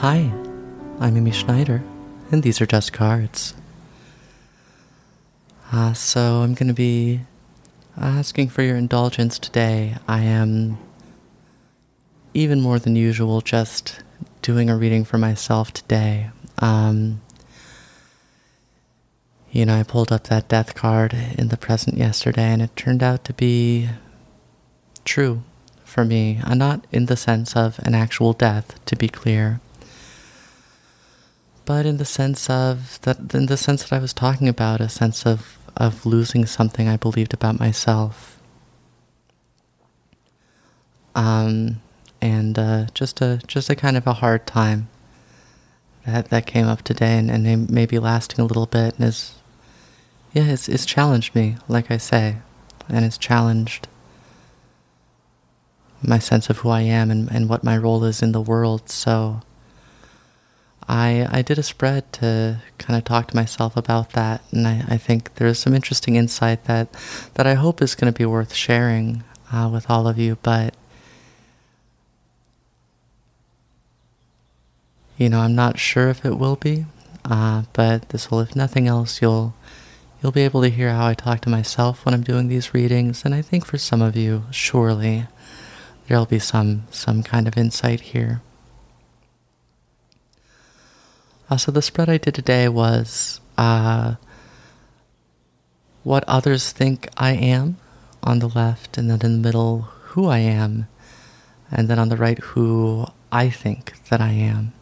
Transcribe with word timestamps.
Hi, 0.00 0.32
I'm 1.00 1.16
Amy 1.16 1.32
Schneider, 1.32 1.82
and 2.30 2.44
these 2.44 2.60
are 2.60 2.66
just 2.66 2.92
cards. 2.92 3.54
Uh, 5.72 5.92
so 5.92 6.42
I'm 6.42 6.54
going 6.54 6.68
to 6.68 6.72
be 6.72 7.22
asking 7.96 8.50
for 8.50 8.62
your 8.62 8.76
indulgence 8.76 9.40
today. 9.40 9.96
I 10.06 10.20
am 10.20 10.78
even 12.32 12.60
more 12.60 12.78
than 12.78 12.94
usual 12.94 13.40
just 13.40 13.98
doing 14.40 14.70
a 14.70 14.76
reading 14.76 15.04
for 15.04 15.18
myself 15.18 15.72
today. 15.72 16.30
Um, 16.58 17.20
you 19.50 19.66
know, 19.66 19.80
I 19.80 19.82
pulled 19.82 20.12
up 20.12 20.28
that 20.28 20.46
death 20.46 20.76
card 20.76 21.12
in 21.36 21.48
the 21.48 21.56
present 21.56 21.98
yesterday, 21.98 22.52
and 22.52 22.62
it 22.62 22.76
turned 22.76 23.02
out 23.02 23.24
to 23.24 23.32
be 23.32 23.88
true 25.04 25.42
for 25.82 26.04
me. 26.04 26.38
Uh, 26.44 26.54
not 26.54 26.86
in 26.92 27.06
the 27.06 27.16
sense 27.16 27.56
of 27.56 27.80
an 27.80 27.96
actual 27.96 28.32
death, 28.32 28.78
to 28.84 28.94
be 28.94 29.08
clear, 29.08 29.60
but 31.68 31.84
in 31.84 31.98
the 31.98 32.04
sense 32.06 32.48
of 32.48 32.98
that, 33.02 33.34
in 33.34 33.44
the 33.44 33.58
sense 33.58 33.82
that 33.82 33.92
I 33.94 33.98
was 33.98 34.14
talking 34.14 34.48
about, 34.48 34.80
a 34.80 34.88
sense 34.88 35.26
of 35.26 35.58
of 35.76 36.06
losing 36.06 36.46
something 36.46 36.88
I 36.88 36.96
believed 36.96 37.34
about 37.34 37.60
myself. 37.60 38.40
Um, 41.14 41.82
and 42.22 42.58
uh, 42.58 42.86
just 42.94 43.20
a 43.20 43.42
just 43.46 43.68
a 43.68 43.76
kind 43.76 43.98
of 43.98 44.06
a 44.06 44.14
hard 44.14 44.46
time 44.46 44.88
that 46.06 46.30
that 46.30 46.46
came 46.46 46.66
up 46.66 46.80
today, 46.80 47.18
and, 47.18 47.30
and 47.30 47.68
maybe 47.68 47.98
lasting 47.98 48.40
a 48.40 48.46
little 48.46 48.64
bit, 48.64 48.94
and 48.94 49.06
is 49.06 49.34
yeah, 50.32 50.44
it's 50.44 50.70
it's 50.70 50.86
challenged 50.86 51.34
me, 51.34 51.58
like 51.68 51.90
I 51.90 51.98
say, 51.98 52.36
and 52.88 53.04
it's 53.04 53.18
challenged 53.18 53.88
my 56.00 56.18
sense 56.18 56.48
of 56.48 56.58
who 56.58 56.70
I 56.70 56.80
am 56.80 57.10
and, 57.10 57.30
and 57.30 57.46
what 57.46 57.62
my 57.62 57.76
role 57.76 58.04
is 58.04 58.22
in 58.22 58.32
the 58.32 58.40
world. 58.40 58.88
So 58.88 59.42
I 60.88 61.28
I 61.30 61.42
did 61.42 61.58
a 61.58 61.62
spread 61.62 62.10
to 62.14 62.60
kind 62.78 62.96
of 62.96 63.04
talk 63.04 63.28
to 63.28 63.36
myself 63.36 63.76
about 63.76 64.10
that, 64.12 64.42
and 64.50 64.66
I, 64.66 64.84
I 64.88 64.96
think 64.96 65.34
there's 65.34 65.58
some 65.58 65.74
interesting 65.74 66.16
insight 66.16 66.64
that 66.64 66.88
that 67.34 67.46
I 67.46 67.54
hope 67.54 67.82
is 67.82 67.94
going 67.94 68.12
to 68.12 68.16
be 68.18 68.24
worth 68.24 68.54
sharing 68.54 69.22
uh, 69.52 69.68
with 69.72 69.90
all 69.90 70.08
of 70.08 70.18
you. 70.18 70.38
But 70.42 70.74
you 75.18 75.28
know, 75.28 75.40
I'm 75.40 75.54
not 75.54 75.78
sure 75.78 76.08
if 76.08 76.24
it 76.24 76.38
will 76.38 76.56
be, 76.56 76.86
uh, 77.24 77.64
but 77.72 78.08
this 78.10 78.30
will, 78.30 78.40
if 78.40 78.56
nothing 78.56 78.86
else, 78.88 79.20
you'll 79.20 79.54
you'll 80.22 80.32
be 80.32 80.42
able 80.42 80.62
to 80.62 80.70
hear 80.70 80.90
how 80.90 81.06
I 81.06 81.14
talk 81.14 81.40
to 81.42 81.50
myself 81.50 82.04
when 82.04 82.14
I'm 82.14 82.22
doing 82.22 82.48
these 82.48 82.72
readings, 82.72 83.24
and 83.24 83.34
I 83.34 83.42
think 83.42 83.66
for 83.66 83.78
some 83.78 84.00
of 84.00 84.16
you, 84.16 84.44
surely 84.50 85.26
there'll 86.06 86.24
be 86.26 86.38
some 86.38 86.84
some 86.90 87.22
kind 87.22 87.46
of 87.46 87.58
insight 87.58 88.00
here. 88.00 88.40
Uh, 91.50 91.56
so 91.56 91.72
the 91.72 91.80
spread 91.82 92.10
I 92.10 92.18
did 92.18 92.34
today 92.34 92.68
was 92.68 93.40
uh, 93.56 94.16
what 96.02 96.24
others 96.28 96.72
think 96.72 97.08
I 97.16 97.32
am 97.32 97.78
on 98.22 98.40
the 98.40 98.48
left, 98.48 98.98
and 98.98 99.10
then 99.10 99.20
in 99.22 99.40
the 99.40 99.48
middle, 99.48 99.88
who 100.12 100.26
I 100.26 100.38
am, 100.38 100.88
and 101.70 101.88
then 101.88 101.98
on 101.98 102.10
the 102.10 102.16
right, 102.16 102.38
who 102.38 103.06
I 103.32 103.48
think 103.48 104.04
that 104.08 104.20
I 104.20 104.30
am. 104.30 104.72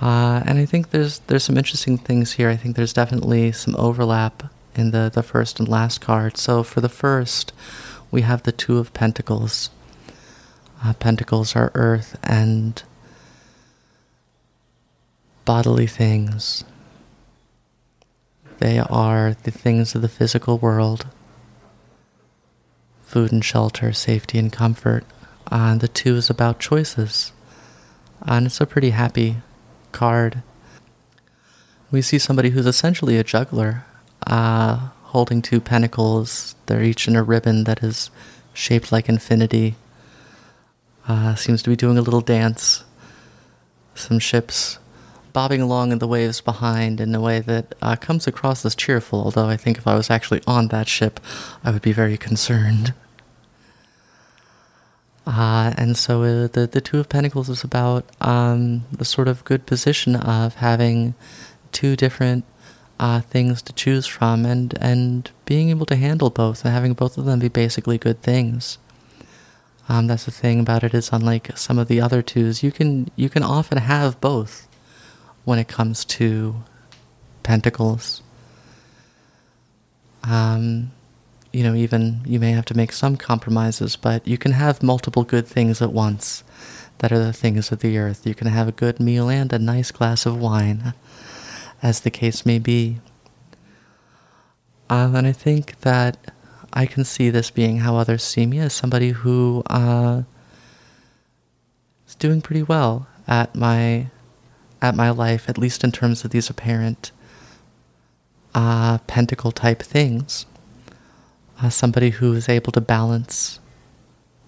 Uh, 0.00 0.42
and 0.46 0.58
I 0.58 0.64
think 0.64 0.90
there's 0.90 1.20
there's 1.20 1.44
some 1.44 1.58
interesting 1.58 1.98
things 1.98 2.32
here. 2.32 2.48
I 2.48 2.56
think 2.56 2.74
there's 2.74 2.92
definitely 2.92 3.52
some 3.52 3.76
overlap 3.76 4.44
in 4.74 4.90
the, 4.90 5.10
the 5.12 5.22
first 5.22 5.60
and 5.60 5.68
last 5.68 6.00
card. 6.00 6.36
So 6.36 6.62
for 6.62 6.80
the 6.80 6.88
first, 6.88 7.52
we 8.10 8.22
have 8.22 8.42
the 8.42 8.52
Two 8.52 8.78
of 8.78 8.92
Pentacles. 8.94 9.70
Uh, 10.84 10.94
pentacles 10.94 11.54
are 11.54 11.70
earth 11.74 12.18
and 12.24 12.82
bodily 15.44 15.86
things. 15.86 16.64
They 18.58 18.78
are 18.78 19.34
the 19.42 19.50
things 19.50 19.94
of 19.94 20.02
the 20.02 20.08
physical 20.08 20.58
world 20.58 21.06
food 23.12 23.30
and 23.30 23.44
shelter, 23.44 23.92
safety 23.92 24.38
and 24.38 24.50
comfort. 24.50 25.04
And 25.50 25.82
the 25.82 25.88
two 25.88 26.16
is 26.16 26.30
about 26.30 26.58
choices. 26.58 27.32
And 28.22 28.46
it's 28.46 28.58
a 28.58 28.64
pretty 28.64 28.90
happy 28.90 29.36
card. 29.92 30.42
We 31.90 32.00
see 32.00 32.18
somebody 32.18 32.50
who's 32.50 32.64
essentially 32.64 33.18
a 33.18 33.24
juggler, 33.24 33.84
uh, 34.26 34.88
holding 35.02 35.42
two 35.42 35.60
pentacles. 35.60 36.54
They're 36.64 36.82
each 36.82 37.06
in 37.06 37.14
a 37.14 37.22
ribbon 37.22 37.64
that 37.64 37.82
is 37.82 38.10
shaped 38.54 38.90
like 38.90 39.10
infinity. 39.10 39.74
Uh, 41.06 41.34
seems 41.34 41.62
to 41.64 41.70
be 41.70 41.76
doing 41.76 41.98
a 41.98 42.02
little 42.02 42.22
dance. 42.22 42.84
Some 43.94 44.20
ships 44.20 44.78
bobbing 45.32 45.60
along 45.62 45.92
in 45.92 45.98
the 45.98 46.08
waves 46.08 46.40
behind 46.40 47.00
in 47.00 47.14
a 47.14 47.20
way 47.20 47.40
that 47.40 47.74
uh, 47.80 47.96
comes 47.96 48.26
across 48.26 48.64
as 48.64 48.74
cheerful, 48.74 49.20
although 49.22 49.46
I 49.46 49.56
think 49.56 49.78
if 49.78 49.86
I 49.86 49.94
was 49.94 50.10
actually 50.10 50.42
on 50.46 50.68
that 50.68 50.88
ship, 50.88 51.20
I 51.64 51.70
would 51.70 51.82
be 51.82 51.92
very 51.92 52.16
concerned. 52.16 52.94
Uh, 55.26 55.72
and 55.76 55.96
so 55.96 56.22
uh, 56.22 56.48
the 56.48 56.68
the 56.70 56.80
Two 56.80 56.98
of 56.98 57.08
Pentacles 57.08 57.48
is 57.48 57.62
about 57.62 58.04
um, 58.20 58.84
the 58.90 59.04
sort 59.04 59.28
of 59.28 59.44
good 59.44 59.66
position 59.66 60.16
of 60.16 60.56
having 60.56 61.14
two 61.70 61.94
different 61.94 62.44
uh, 62.98 63.20
things 63.20 63.62
to 63.62 63.72
choose 63.72 64.06
from, 64.06 64.44
and 64.44 64.74
and 64.80 65.30
being 65.46 65.70
able 65.70 65.86
to 65.86 65.96
handle 65.96 66.30
both, 66.30 66.64
and 66.64 66.74
having 66.74 66.94
both 66.94 67.16
of 67.16 67.24
them 67.24 67.38
be 67.38 67.48
basically 67.48 67.98
good 67.98 68.20
things. 68.20 68.78
Um, 69.88 70.06
that's 70.06 70.24
the 70.24 70.30
thing 70.30 70.60
about 70.60 70.84
it 70.84 70.94
is 70.94 71.10
unlike 71.12 71.56
some 71.56 71.78
of 71.78 71.88
the 71.88 72.00
other 72.00 72.22
twos, 72.22 72.62
you 72.62 72.72
can 72.72 73.10
you 73.14 73.28
can 73.28 73.42
often 73.42 73.78
have 73.78 74.20
both 74.20 74.66
when 75.44 75.58
it 75.58 75.68
comes 75.68 76.04
to 76.04 76.56
Pentacles. 77.42 78.22
Um, 80.22 80.92
you 81.52 81.62
know, 81.62 81.74
even 81.74 82.22
you 82.24 82.40
may 82.40 82.52
have 82.52 82.64
to 82.66 82.76
make 82.76 82.92
some 82.92 83.16
compromises, 83.16 83.96
but 83.96 84.26
you 84.26 84.38
can 84.38 84.52
have 84.52 84.82
multiple 84.82 85.24
good 85.24 85.46
things 85.46 85.82
at 85.82 85.92
once 85.92 86.44
that 86.98 87.12
are 87.12 87.18
the 87.18 87.32
things 87.32 87.72
of 87.72 87.80
the 87.80 87.98
earth. 87.98 88.26
You 88.26 88.34
can 88.34 88.46
have 88.46 88.68
a 88.68 88.72
good 88.72 89.00
meal 89.00 89.28
and 89.28 89.52
a 89.52 89.58
nice 89.58 89.90
glass 89.90 90.24
of 90.24 90.38
wine, 90.38 90.94
as 91.82 92.00
the 92.00 92.10
case 92.10 92.46
may 92.46 92.58
be. 92.58 93.00
Uh, 94.88 95.12
and 95.14 95.26
I 95.26 95.32
think 95.32 95.80
that 95.80 96.32
I 96.72 96.86
can 96.86 97.04
see 97.04 97.28
this 97.28 97.50
being 97.50 97.78
how 97.78 97.96
others 97.96 98.22
see 98.22 98.46
me 98.46 98.58
as 98.58 98.72
somebody 98.72 99.10
who 99.10 99.62
uh, 99.66 100.22
is 102.06 102.14
doing 102.14 102.40
pretty 102.40 102.62
well 102.62 103.08
at 103.26 103.54
my 103.54 104.08
at 104.82 104.94
my 104.94 105.08
life, 105.08 105.48
at 105.48 105.56
least 105.56 105.82
in 105.82 105.92
terms 105.92 106.24
of 106.24 106.30
these 106.30 106.50
apparent 106.50 107.10
uh, 108.54 108.98
pentacle 109.06 109.52
type 109.52 109.82
things 109.82 110.44
uh, 111.62 111.70
somebody 111.70 112.10
who 112.10 112.32
is 112.34 112.48
able 112.48 112.72
to 112.72 112.80
balance 112.80 113.60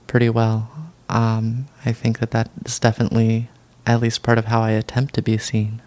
pretty 0.07 0.29
well. 0.29 0.71
Um, 1.09 1.67
I 1.85 1.93
think 1.93 2.19
that 2.19 2.33
that 2.33 2.51
is 2.65 2.79
definitely 2.79 3.49
at 3.87 4.01
least 4.01 4.23
part 4.23 4.39
of 4.39 4.47
how 4.47 4.63
I 4.63 4.71
attempt 4.71 5.15
to 5.15 5.23
be 5.23 5.39
seen. 5.39 5.81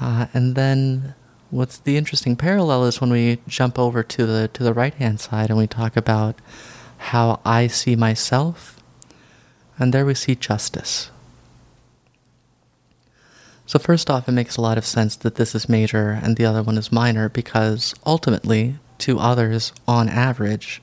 Uh, 0.00 0.26
and 0.32 0.54
then 0.54 1.14
what's 1.50 1.78
the 1.78 1.96
interesting 1.96 2.36
parallel 2.36 2.84
is 2.84 3.00
when 3.00 3.10
we 3.10 3.38
jump 3.48 3.78
over 3.78 4.02
to 4.02 4.26
the 4.26 4.48
to 4.48 4.62
the 4.62 4.74
right 4.74 4.94
hand 4.94 5.20
side 5.20 5.48
and 5.48 5.58
we 5.58 5.66
talk 5.66 5.96
about 5.96 6.38
how 6.98 7.40
I 7.44 7.66
see 7.66 7.96
myself, 7.96 8.80
and 9.78 9.92
there 9.92 10.06
we 10.06 10.14
see 10.14 10.34
justice. 10.34 11.10
So, 13.66 13.80
first 13.80 14.08
off, 14.08 14.28
it 14.28 14.32
makes 14.32 14.56
a 14.56 14.60
lot 14.60 14.78
of 14.78 14.86
sense 14.86 15.16
that 15.16 15.34
this 15.34 15.52
is 15.52 15.68
major 15.68 16.10
and 16.22 16.36
the 16.36 16.44
other 16.44 16.62
one 16.62 16.78
is 16.78 16.92
minor 16.92 17.28
because 17.28 17.94
ultimately, 18.06 18.76
to 18.98 19.18
others, 19.18 19.72
on 19.88 20.08
average, 20.08 20.80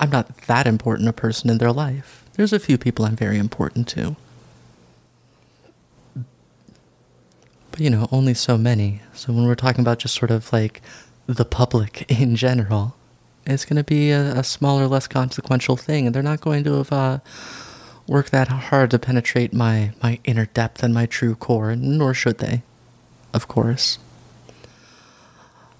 I'm 0.00 0.08
not 0.08 0.34
that 0.46 0.66
important 0.66 1.10
a 1.10 1.12
person 1.12 1.50
in 1.50 1.58
their 1.58 1.72
life. 1.72 2.24
There's 2.34 2.54
a 2.54 2.58
few 2.58 2.78
people 2.78 3.04
I'm 3.04 3.16
very 3.16 3.36
important 3.36 3.86
to. 3.88 4.16
But, 7.70 7.80
you 7.80 7.90
know, 7.90 8.08
only 8.10 8.32
so 8.32 8.56
many. 8.56 9.02
So, 9.12 9.34
when 9.34 9.46
we're 9.46 9.54
talking 9.54 9.82
about 9.82 9.98
just 9.98 10.14
sort 10.14 10.30
of 10.30 10.50
like 10.54 10.80
the 11.26 11.44
public 11.44 12.10
in 12.20 12.34
general, 12.34 12.96
it's 13.44 13.66
going 13.66 13.76
to 13.76 13.84
be 13.84 14.10
a, 14.10 14.38
a, 14.38 14.44
smaller, 14.44 14.86
less 14.86 15.06
consequential 15.06 15.76
thing, 15.76 16.06
and 16.06 16.14
they're 16.14 16.22
not 16.22 16.40
going 16.40 16.64
to 16.64 16.76
have. 16.76 16.92
Uh, 16.92 17.18
work 18.10 18.30
that 18.30 18.48
hard 18.48 18.90
to 18.90 18.98
penetrate 18.98 19.54
my, 19.54 19.92
my 20.02 20.18
inner 20.24 20.46
depth 20.46 20.82
and 20.82 20.92
my 20.92 21.06
true 21.06 21.36
core, 21.36 21.76
nor 21.76 22.12
should 22.12 22.38
they, 22.38 22.60
of 23.32 23.46
course. 23.46 24.00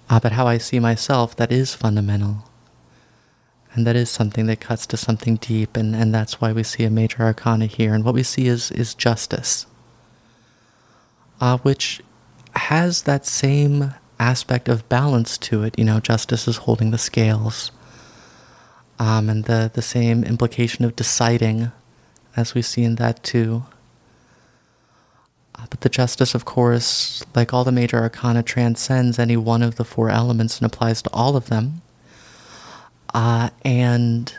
Uh, 0.09 0.17
but 0.17 0.31
how 0.31 0.47
I 0.47 0.57
see 0.57 0.79
myself, 0.79 1.35
that 1.35 1.51
is 1.51 1.75
fundamental. 1.75 2.45
And 3.73 3.85
that 3.85 3.97
is 3.97 4.09
something 4.09 4.45
that 4.45 4.61
cuts 4.61 4.87
to 4.87 4.97
something 4.97 5.35
deep, 5.35 5.75
and, 5.75 5.93
and 5.93 6.15
that's 6.15 6.39
why 6.39 6.53
we 6.53 6.63
see 6.63 6.85
a 6.85 6.89
major 6.89 7.21
arcana 7.21 7.65
here. 7.65 7.93
And 7.93 8.05
what 8.05 8.15
we 8.15 8.23
see 8.23 8.47
is, 8.47 8.71
is 8.71 8.95
justice, 8.95 9.65
uh, 11.41 11.57
which 11.57 12.01
has 12.55 13.01
that 13.01 13.25
same 13.25 13.93
aspect 14.19 14.69
of 14.69 14.87
balance 14.87 15.37
to 15.39 15.63
it. 15.63 15.77
You 15.77 15.83
know, 15.83 15.99
justice 15.99 16.47
is 16.47 16.57
holding 16.57 16.91
the 16.91 16.97
scales, 16.97 17.71
um, 18.99 19.29
and 19.29 19.43
the, 19.43 19.69
the 19.73 19.81
same 19.81 20.23
implication 20.23 20.85
of 20.85 20.95
deciding 20.95 21.73
as 22.35 22.53
we 22.53 22.61
see 22.61 22.83
in 22.83 22.95
that 22.95 23.23
too. 23.23 23.63
Uh, 25.55 25.65
but 25.69 25.81
the 25.81 25.89
justice, 25.89 26.33
of 26.33 26.45
course, 26.45 27.23
like 27.35 27.53
all 27.53 27.63
the 27.63 27.71
major 27.71 27.97
arcana, 27.97 28.41
transcends 28.41 29.19
any 29.19 29.37
one 29.37 29.61
of 29.61 29.75
the 29.75 29.85
four 29.85 30.09
elements 30.09 30.59
and 30.59 30.65
applies 30.65 31.01
to 31.01 31.09
all 31.11 31.35
of 31.35 31.47
them. 31.47 31.81
Uh, 33.13 33.49
and 33.63 34.35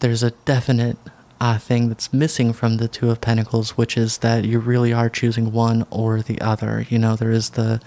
there's 0.00 0.22
a 0.22 0.30
definite 0.44 0.98
uh, 1.40 1.58
thing 1.58 1.88
that's 1.88 2.12
missing 2.12 2.52
from 2.52 2.76
the 2.76 2.88
Two 2.88 3.10
of 3.10 3.20
Pentacles, 3.20 3.76
which 3.76 3.96
is 3.96 4.18
that 4.18 4.44
you 4.44 4.58
really 4.58 4.92
are 4.92 5.08
choosing 5.08 5.52
one 5.52 5.86
or 5.90 6.20
the 6.20 6.40
other. 6.40 6.86
You 6.88 6.98
know, 6.98 7.16
there 7.16 7.30
is 7.30 7.50
the 7.50 7.80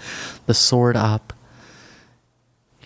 the 0.48 0.54
sword 0.54 0.96
up. 0.96 1.34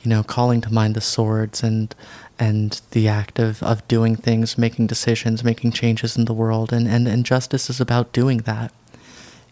You 0.04 0.10
know, 0.10 0.24
calling 0.24 0.62
to 0.62 0.74
mind 0.74 0.94
the 0.96 1.02
swords 1.02 1.64
and 1.64 1.94
and 2.40 2.82
the 2.92 3.08
act 3.08 3.40
of, 3.40 3.64
of 3.64 3.88
doing 3.88 4.16
things, 4.16 4.58
making 4.58 4.88
decisions, 4.88 5.44
making 5.44 5.72
changes 5.72 6.18
in 6.18 6.26
the 6.26 6.34
world, 6.34 6.72
and, 6.72 6.88
and, 6.88 7.08
and 7.08 7.26
justice 7.26 7.70
is 7.70 7.82
about 7.82 8.14
doing 8.14 8.40
that. 8.40 8.72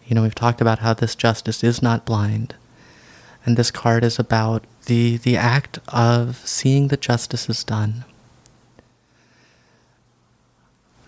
You 0.06 0.16
know, 0.16 0.22
we've 0.22 0.36
talked 0.36 0.62
about 0.62 0.80
how 0.80 0.94
this 0.94 1.16
justice 1.16 1.64
is 1.64 1.82
not 1.82 2.06
blind. 2.06 2.56
And 3.46 3.58
this 3.58 3.72
card 3.72 4.04
is 4.04 4.18
about 4.18 4.64
the 4.86 5.18
the 5.18 5.38
act 5.38 5.80
of 5.88 6.38
seeing 6.38 6.88
that 6.88 7.02
justice 7.02 7.48
is 7.50 7.64
done 7.64 8.06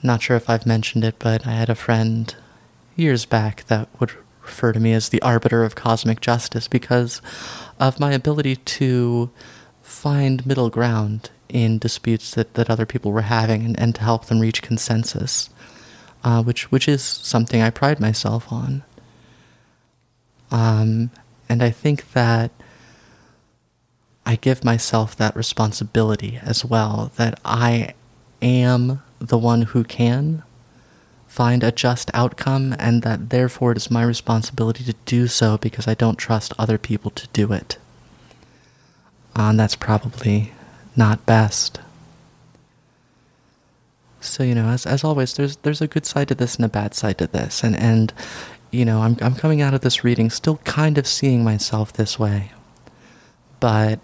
not 0.03 0.21
sure 0.21 0.37
if 0.37 0.49
I've 0.49 0.65
mentioned 0.65 1.03
it, 1.03 1.15
but 1.19 1.45
I 1.45 1.51
had 1.51 1.69
a 1.69 1.75
friend 1.75 2.33
years 2.95 3.25
back 3.25 3.65
that 3.67 3.87
would 3.99 4.13
refer 4.41 4.71
to 4.73 4.79
me 4.79 4.93
as 4.93 5.09
the 5.09 5.21
arbiter 5.21 5.63
of 5.63 5.75
cosmic 5.75 6.21
justice 6.21 6.67
because 6.67 7.21
of 7.79 7.99
my 7.99 8.13
ability 8.13 8.55
to 8.55 9.29
find 9.87 10.45
middle 10.45 10.69
ground 10.69 11.29
in 11.49 11.79
disputes 11.79 12.31
that, 12.31 12.53
that 12.55 12.69
other 12.69 12.85
people 12.85 13.11
were 13.11 13.21
having 13.21 13.63
and, 13.63 13.79
and 13.79 13.95
to 13.95 14.01
help 14.01 14.25
them 14.25 14.39
reach 14.39 14.61
consensus, 14.61 15.49
uh, 16.23 16.43
which, 16.43 16.71
which 16.71 16.87
is 16.87 17.01
something 17.01 17.61
I 17.61 17.69
pride 17.69 17.99
myself 17.99 18.51
on. 18.51 18.83
Um, 20.51 21.09
and 21.47 21.63
I 21.63 21.69
think 21.69 22.11
that 22.11 22.51
I 24.25 24.35
give 24.35 24.63
myself 24.63 25.15
that 25.15 25.35
responsibility 25.35 26.39
as 26.43 26.65
well, 26.65 27.11
that 27.15 27.39
I 27.45 27.93
am 28.41 29.01
the 29.19 29.37
one 29.37 29.63
who 29.63 29.83
can 29.85 30.43
find 31.27 31.63
a 31.63 31.71
just 31.71 32.11
outcome, 32.13 32.75
and 32.77 33.03
that 33.03 33.29
therefore 33.29 33.71
it 33.71 33.77
is 33.77 33.89
my 33.89 34.03
responsibility 34.03 34.83
to 34.83 34.95
do 35.05 35.27
so 35.27 35.57
because 35.57 35.87
I 35.87 35.93
don't 35.93 36.17
trust 36.17 36.53
other 36.59 36.77
people 36.77 37.11
to 37.11 37.27
do 37.29 37.53
it. 37.53 37.77
Uh, 39.37 39.49
and 39.51 39.59
that's 39.59 39.75
probably 39.75 40.51
not 40.95 41.23
best. 41.27 41.79
So 44.19 44.43
you 44.43 44.55
know, 44.55 44.69
as 44.69 44.85
as 44.85 45.03
always, 45.03 45.35
there's 45.35 45.57
there's 45.57 45.81
a 45.81 45.87
good 45.87 46.05
side 46.05 46.29
to 46.29 46.35
this 46.35 46.55
and 46.55 46.65
a 46.65 46.69
bad 46.69 46.95
side 46.95 47.19
to 47.19 47.27
this, 47.27 47.63
and 47.63 47.75
and 47.75 48.11
you 48.71 48.83
know, 48.83 49.01
I'm 49.01 49.15
I'm 49.21 49.35
coming 49.35 49.61
out 49.61 49.75
of 49.75 49.81
this 49.81 50.03
reading 50.03 50.29
still 50.31 50.57
kind 50.65 50.97
of 50.97 51.05
seeing 51.05 51.43
myself 51.43 51.93
this 51.93 52.17
way, 52.17 52.51
but 53.59 53.99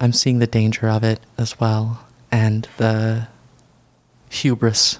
I'm 0.00 0.12
seeing 0.12 0.38
the 0.38 0.46
danger 0.46 0.88
of 0.88 1.04
it 1.04 1.20
as 1.36 1.60
well, 1.60 2.06
and 2.32 2.66
the 2.78 3.28
hubris, 4.30 4.98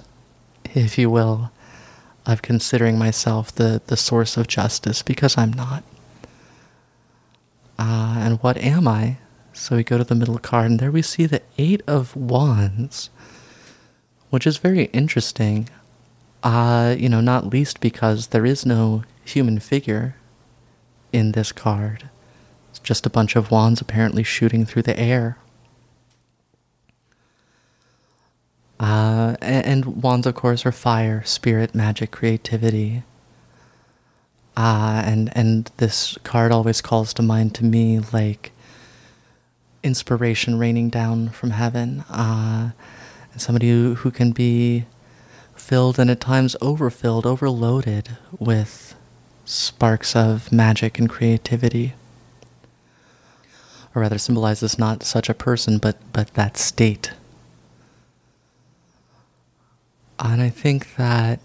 if 0.73 0.97
you 0.97 1.09
will, 1.09 1.51
of 2.25 2.41
considering 2.41 2.97
myself 2.97 3.53
the, 3.53 3.81
the 3.87 3.97
source 3.97 4.37
of 4.37 4.47
justice 4.47 5.01
because 5.01 5.37
I'm 5.37 5.51
not. 5.51 5.83
Uh, 7.77 8.15
and 8.19 8.41
what 8.41 8.57
am 8.57 8.87
I? 8.87 9.17
So 9.55 9.77
we 9.77 9.85
go 9.85 9.97
to 9.97 10.03
the 10.03 10.15
middle 10.15 10.37
card, 10.37 10.69
and 10.69 10.79
there 10.79 10.91
we 10.91 11.01
see 11.01 11.25
the 11.25 11.41
Eight 11.57 11.81
of 11.87 12.13
Wands, 12.13 13.09
which 14.29 14.45
is 14.45 14.57
very 14.57 14.85
interesting. 14.85 15.69
Uh, 16.43 16.93
you 16.99 17.07
know, 17.07 17.21
not 17.21 17.47
least 17.47 17.79
because 17.79 18.27
there 18.27 18.45
is 18.45 18.65
no 18.65 19.05
human 19.23 19.59
figure 19.59 20.17
in 21.13 21.31
this 21.31 21.53
card. 21.53 22.09
It's 22.69 22.79
just 22.79 23.05
a 23.05 23.09
bunch 23.09 23.37
of 23.37 23.49
wands 23.49 23.79
apparently 23.79 24.23
shooting 24.23 24.65
through 24.65 24.83
the 24.83 24.99
air. 24.99 25.37
Uh, 28.77 29.37
and, 29.41 29.65
and, 29.65 30.03
wands, 30.03 30.27
of 30.27 30.35
course, 30.35 30.65
are 30.65 30.73
fire, 30.73 31.23
spirit, 31.23 31.73
magic, 31.73 32.11
creativity. 32.11 33.03
Uh, 34.57 35.01
and 35.05 35.35
and 35.35 35.71
this 35.77 36.17
card 36.23 36.51
always 36.51 36.81
calls 36.81 37.13
to 37.13 37.21
mind 37.21 37.55
to 37.55 37.63
me 37.63 37.99
like 38.11 38.51
inspiration 39.85 40.59
raining 40.59 40.89
down 40.89 41.29
from 41.29 41.51
heaven, 41.51 42.01
uh, 42.09 42.71
and 43.31 43.41
somebody 43.41 43.69
who, 43.69 43.95
who 43.95 44.11
can 44.11 44.31
be 44.31 44.85
filled 45.55 45.99
and 45.99 46.09
at 46.09 46.19
times 46.19 46.55
overfilled, 46.61 47.25
overloaded 47.25 48.17
with 48.37 48.95
sparks 49.45 50.15
of 50.15 50.51
magic 50.51 50.99
and 50.99 51.09
creativity. 51.09 51.93
Or 53.93 54.01
rather, 54.01 54.17
symbolizes 54.17 54.77
not 54.77 55.03
such 55.03 55.29
a 55.29 55.33
person, 55.33 55.77
but 55.77 55.97
but 56.11 56.33
that 56.33 56.57
state 56.57 57.13
and 60.19 60.41
I 60.41 60.49
think 60.49 60.95
that, 60.95 61.39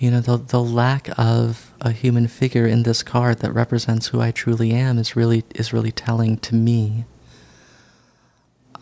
you 0.00 0.10
know, 0.10 0.20
the, 0.20 0.38
the 0.38 0.62
lack 0.62 1.10
of 1.18 1.74
a 1.82 1.92
human 1.92 2.26
figure 2.26 2.66
in 2.66 2.84
this 2.84 3.02
card 3.02 3.40
that 3.40 3.52
represents 3.52 4.06
who 4.06 4.20
I 4.20 4.30
truly 4.30 4.72
am 4.72 4.96
is 4.96 5.14
really, 5.14 5.44
is 5.54 5.74
really 5.74 5.92
telling 5.92 6.38
to 6.38 6.54
me. 6.54 7.04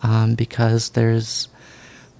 Um, 0.01 0.35
because 0.35 0.91
there's, 0.91 1.49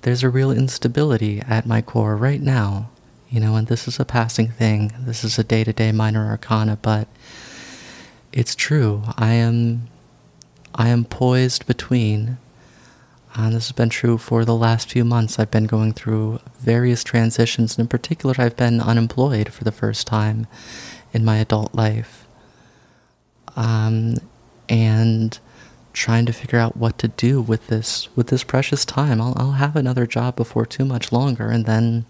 there's 0.02 0.22
a 0.22 0.30
real 0.30 0.52
instability 0.52 1.40
at 1.40 1.66
my 1.66 1.82
core 1.82 2.18
right 2.18 2.42
now, 2.42 2.90
you 3.30 3.40
know, 3.40 3.56
and 3.56 3.68
this 3.68 3.88
is 3.88 4.02
a 4.02 4.06
passing 4.06 4.50
thing. 4.50 4.92
This 5.00 5.24
is 5.24 5.40
a 5.40 5.46
day 5.46 5.64
to 5.64 5.72
day 5.72 5.94
minor 5.94 6.28
arcana, 6.28 6.78
but 6.82 7.08
it's 8.34 8.54
true. 8.54 9.04
I 9.16 9.32
am, 9.32 9.88
I 10.76 10.90
am 10.90 11.06
poised 11.06 11.66
between 11.66 12.38
and 13.36 13.54
this 13.54 13.68
has 13.68 13.72
been 13.74 13.90
true 13.90 14.18
for 14.18 14.44
the 14.44 14.56
last 14.56 14.90
few 14.90 15.06
months. 15.06 15.38
I've 15.38 15.52
been 15.52 15.68
going 15.68 15.94
through 15.94 16.40
various 16.60 17.04
transitions, 17.04 17.78
and 17.78 17.86
in 17.86 17.88
particular, 17.88 18.36
I've 18.38 18.58
been 18.58 18.82
unemployed 18.82 19.54
for 19.54 19.64
the 19.64 19.72
first 19.72 20.08
time 20.08 20.48
in 21.14 21.24
my 21.24 21.38
adult 21.38 21.76
life. 21.76 22.28
Um, 23.56 24.16
and 24.68 25.40
trying 25.94 26.26
to 26.26 26.34
figure 26.34 26.60
out 26.60 26.78
what 26.78 26.98
to 27.00 27.08
do 27.08 27.42
with 27.42 27.68
this 27.68 28.08
with 28.16 28.28
this 28.28 28.44
precious 28.44 28.86
time. 28.86 29.20
I'll 29.22 29.34
I'll 29.38 29.52
have 29.54 29.76
another 29.76 30.06
job 30.06 30.36
before 30.36 30.66
too 30.66 30.86
much 30.86 31.12
longer, 31.12 31.50
and 31.50 31.66
then 31.66 32.06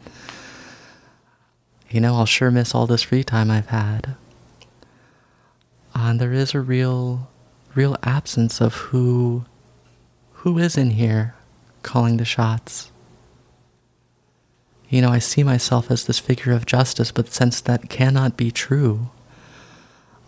you 1.89 1.99
know 1.99 2.15
I'll 2.15 2.25
sure 2.25 2.51
miss 2.51 2.75
all 2.75 2.87
this 2.87 3.03
free 3.03 3.23
time 3.23 3.49
I've 3.49 3.67
had. 3.69 4.15
And 5.95 6.19
there 6.19 6.33
is 6.33 6.53
a 6.53 6.61
real 6.61 7.29
real 7.75 7.97
absence 8.03 8.61
of 8.61 8.75
who 8.75 9.45
who 10.39 10.57
is 10.57 10.77
in 10.77 10.91
here 10.91 11.35
calling 11.83 12.15
the 12.15 12.23
shots? 12.25 12.91
You 14.87 15.01
know, 15.01 15.09
I 15.09 15.19
see 15.19 15.43
myself 15.43 15.91
as 15.91 16.05
this 16.05 16.19
figure 16.19 16.53
of 16.53 16.65
justice, 16.65 17.11
but 17.11 17.33
since 17.33 17.59
that 17.61 17.89
cannot 17.89 18.37
be 18.37 18.49
true, 18.49 19.09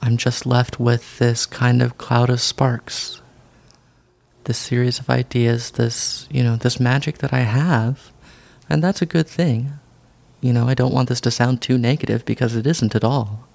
I'm 0.01 0.18
just 0.18 0.46
left 0.46 0.80
with 0.80 1.18
this 1.18 1.46
kind 1.46 1.82
of 1.82 1.98
cloud 1.98 2.30
of 2.30 2.41
sparks. 2.41 3.22
This 4.44 4.58
series 4.58 5.00
of 5.00 5.10
ideas, 5.10 5.72
this, 5.72 6.27
you 6.30 6.44
know, 6.44 6.58
this 6.58 6.80
magic 6.80 7.20
that 7.20 7.32
I 7.32 7.41
have, 7.41 8.12
and 8.70 8.84
that's 8.84 9.01
a 9.01 9.06
good 9.06 9.27
thing. 9.27 9.74
You 10.41 10.51
know, 10.51 10.68
I 10.68 10.74
don't 10.74 10.94
want 10.94 11.08
this 11.08 11.22
to 11.22 11.32
sound 11.32 11.62
too 11.62 11.77
negative 11.77 12.25
because 12.25 12.56
it 12.56 12.68
isn't 12.68 12.96
at 12.96 13.03
all. 13.06 13.48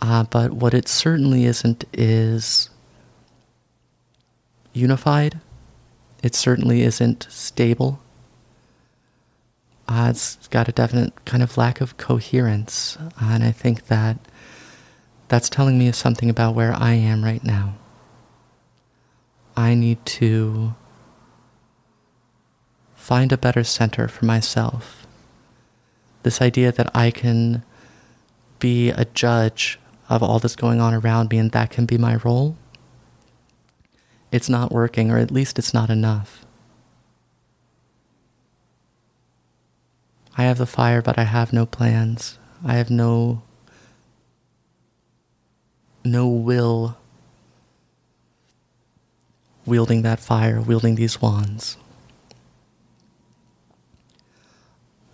Uh, 0.00 0.22
but 0.24 0.52
what 0.52 0.74
it 0.74 0.86
certainly 0.86 1.44
isn't 1.44 1.84
is 1.92 2.70
unified. 4.78 5.40
It 6.22 6.34
certainly 6.34 6.82
isn't 6.82 7.26
stable. 7.30 8.00
Uh, 9.86 10.08
it's 10.10 10.48
got 10.48 10.68
a 10.68 10.72
definite 10.72 11.24
kind 11.24 11.42
of 11.42 11.56
lack 11.56 11.80
of 11.80 11.96
coherence, 11.96 12.98
uh, 13.00 13.10
and 13.22 13.42
I 13.42 13.52
think 13.52 13.86
that 13.86 14.18
that's 15.28 15.48
telling 15.48 15.78
me 15.78 15.90
something 15.92 16.28
about 16.28 16.54
where 16.54 16.74
I 16.74 16.92
am 16.92 17.24
right 17.24 17.42
now. 17.42 17.74
I 19.56 19.74
need 19.74 20.04
to 20.06 20.74
find 22.94 23.32
a 23.32 23.38
better 23.38 23.64
center 23.64 24.08
for 24.08 24.26
myself. 24.26 25.06
This 26.22 26.42
idea 26.42 26.70
that 26.72 26.94
I 26.94 27.10
can 27.10 27.62
be 28.58 28.90
a 28.90 29.06
judge 29.06 29.78
of 30.08 30.22
all 30.22 30.38
that's 30.38 30.56
going 30.56 30.80
on 30.80 30.94
around 30.94 31.30
me 31.30 31.38
and 31.38 31.50
that 31.52 31.70
can 31.70 31.86
be 31.86 31.96
my 31.96 32.16
role 32.16 32.56
it's 34.30 34.48
not 34.48 34.72
working, 34.72 35.10
or 35.10 35.18
at 35.18 35.30
least 35.30 35.58
it's 35.58 35.74
not 35.74 35.90
enough. 35.90 36.44
I 40.36 40.44
have 40.44 40.58
the 40.58 40.66
fire, 40.66 41.02
but 41.02 41.18
I 41.18 41.24
have 41.24 41.52
no 41.52 41.66
plans. 41.66 42.38
I 42.64 42.74
have 42.74 42.90
no 42.90 43.42
no 46.04 46.28
will 46.28 46.96
wielding 49.66 50.02
that 50.02 50.18
fire, 50.18 50.60
wielding 50.60 50.94
these 50.94 51.20
wands. 51.20 51.76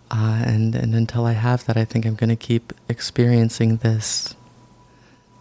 Uh, 0.09 0.43
and, 0.45 0.75
and 0.75 0.95
until 0.95 1.25
I 1.25 1.33
have 1.33 1.65
that, 1.65 1.75
I 1.75 1.83
think 1.83 2.05
I'm 2.05 2.15
going 2.15 2.29
to 2.29 2.35
keep 2.35 2.71
experiencing 2.87 3.77
this 3.77 4.35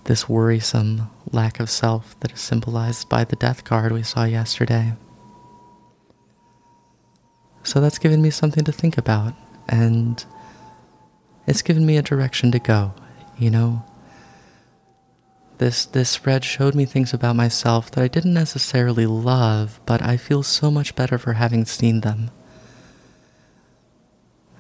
this 0.04 0.28
worrisome 0.28 1.09
lack 1.35 1.61
of 1.61 1.69
self 1.69 2.19
that 2.21 2.33
is 2.33 2.41
symbolized 2.41 3.09
by 3.09 3.25
the 3.25 3.37
death 3.37 3.64
card 3.64 3.93
we 3.93 4.03
saw 4.03 4.25
yesterday. 4.25 4.95
So 7.64 7.81
that's 7.81 7.99
given 7.99 8.23
me 8.23 8.31
something 8.31 8.64
to 8.64 8.73
think 8.73 8.97
about, 8.97 9.35
and 9.69 10.25
it's 11.47 11.62
given 11.62 11.85
me 11.85 11.97
a 11.97 12.03
direction 12.03 12.53
to 12.53 12.59
go, 12.59 12.95
you 13.38 13.50
know? 13.50 13.85
This, 15.59 15.85
this 15.87 16.11
spread 16.11 16.45
showed 16.45 16.75
me 16.75 16.85
things 16.85 17.14
about 17.14 17.37
myself 17.37 17.91
that 17.93 18.03
I 18.03 18.09
didn't 18.09 18.35
necessarily 18.35 19.07
love, 19.07 19.81
but 19.87 20.03
I 20.03 20.17
feel 20.17 20.43
so 20.43 20.71
much 20.71 20.95
better 20.95 21.17
for 21.17 21.35
having 21.35 21.64
seen 21.64 22.00
them. 22.00 22.31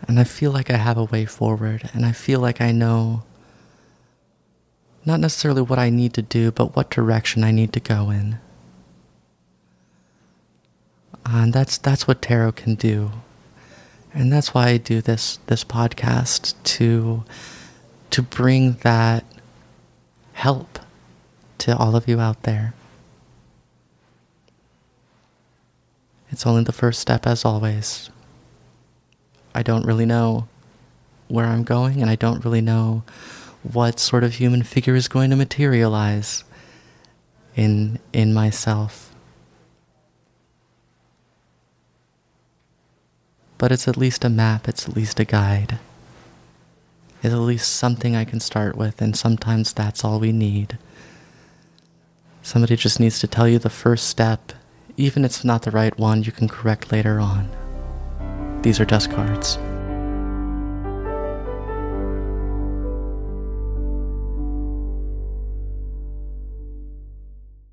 And 0.06 0.20
I 0.20 0.24
feel 0.24 0.52
like 0.52 0.70
I 0.70 0.76
have 0.76 0.96
a 0.96 1.04
way 1.04 1.24
forward, 1.24 1.90
and 1.92 2.06
I 2.06 2.12
feel 2.12 2.40
like 2.40 2.60
I 2.60 2.72
know 2.72 3.24
not 5.06 5.20
necessarily 5.20 5.62
what 5.62 5.78
I 5.78 5.90
need 5.90 6.14
to 6.14 6.22
do, 6.22 6.50
but 6.50 6.76
what 6.76 6.90
direction 6.90 7.44
I 7.44 7.50
need 7.50 7.72
to 7.74 7.80
go 7.80 8.10
in. 8.10 8.38
Uh, 11.26 11.42
and 11.42 11.52
that's 11.52 11.78
that's 11.78 12.06
what 12.06 12.22
tarot 12.22 12.52
can 12.52 12.74
do. 12.74 13.10
And 14.12 14.32
that's 14.32 14.54
why 14.54 14.68
I 14.68 14.76
do 14.76 15.00
this 15.00 15.38
this 15.46 15.64
podcast 15.64 16.54
to 16.64 17.24
to 18.10 18.22
bring 18.22 18.74
that 18.82 19.24
help 20.34 20.78
to 21.58 21.76
all 21.76 21.96
of 21.96 22.08
you 22.08 22.20
out 22.20 22.42
there. 22.42 22.74
It's 26.30 26.46
only 26.46 26.64
the 26.64 26.72
first 26.72 27.00
step 27.00 27.26
as 27.26 27.44
always. 27.44 28.10
I 29.54 29.62
don't 29.62 29.86
really 29.86 30.06
know 30.06 30.48
where 31.28 31.46
I'm 31.46 31.62
going 31.62 32.00
and 32.00 32.10
I 32.10 32.16
don't 32.16 32.44
really 32.44 32.60
know 32.60 33.04
what 33.72 33.98
sort 33.98 34.22
of 34.22 34.34
human 34.34 34.62
figure 34.62 34.94
is 34.94 35.08
going 35.08 35.30
to 35.30 35.36
materialize 35.36 36.44
in 37.56 37.98
in 38.12 38.34
myself. 38.34 39.14
But 43.56 43.72
it's 43.72 43.88
at 43.88 43.96
least 43.96 44.24
a 44.24 44.28
map, 44.28 44.68
it's 44.68 44.88
at 44.88 44.96
least 44.96 45.18
a 45.20 45.24
guide. 45.24 45.78
It's 47.22 47.32
at 47.32 47.40
least 47.40 47.72
something 47.72 48.14
I 48.14 48.26
can 48.26 48.40
start 48.40 48.76
with, 48.76 49.00
and 49.00 49.16
sometimes 49.16 49.72
that's 49.72 50.04
all 50.04 50.20
we 50.20 50.32
need. 50.32 50.76
Somebody 52.42 52.76
just 52.76 53.00
needs 53.00 53.20
to 53.20 53.26
tell 53.26 53.48
you 53.48 53.58
the 53.58 53.70
first 53.70 54.08
step. 54.08 54.52
Even 54.98 55.24
if 55.24 55.30
it's 55.30 55.44
not 55.44 55.62
the 55.62 55.70
right 55.70 55.98
one, 55.98 56.22
you 56.22 56.32
can 56.32 56.48
correct 56.48 56.92
later 56.92 57.18
on. 57.18 57.48
These 58.62 58.78
are 58.78 58.84
just 58.84 59.10
cards. 59.10 59.58